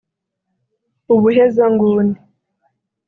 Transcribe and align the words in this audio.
ubuhezanguni 1.13 2.17